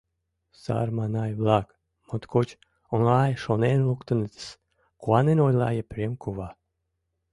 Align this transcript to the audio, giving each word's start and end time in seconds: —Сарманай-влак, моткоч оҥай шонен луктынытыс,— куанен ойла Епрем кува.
—Сарманай-влак, 0.61 1.67
моткоч 2.07 2.49
оҥай 2.93 3.31
шонен 3.43 3.79
луктынытыс,— 3.87 4.47
куанен 5.01 5.39
ойла 5.45 5.69
Епрем 5.81 6.13
кува. 6.21 6.49